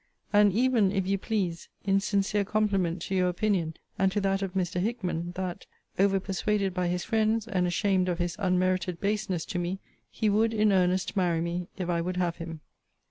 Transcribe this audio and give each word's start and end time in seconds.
And 0.33 0.51
even, 0.51 0.91
if 0.91 1.05
you 1.05 1.19
please, 1.19 1.69
in 1.85 1.99
sincere 1.99 2.43
compliment 2.43 3.03
to 3.03 3.13
your 3.13 3.29
opinion, 3.29 3.75
and 3.99 4.11
to 4.11 4.19
that 4.21 4.41
of 4.41 4.53
Mr. 4.55 4.81
Hickman, 4.81 5.31
that 5.35 5.67
(over 5.99 6.19
persuaded 6.19 6.73
by 6.73 6.87
his 6.87 7.03
friends, 7.03 7.47
and 7.47 7.67
ashamed 7.67 8.09
of 8.09 8.17
his 8.17 8.35
unmerited 8.39 8.99
baseness 8.99 9.45
to 9.45 9.59
me) 9.59 9.77
he 10.09 10.27
would 10.27 10.55
in 10.55 10.71
earnest 10.71 11.15
marry 11.15 11.39
me, 11.39 11.67
if 11.77 11.87
I 11.87 12.01
would 12.01 12.17
have 12.17 12.37
him. 12.37 12.61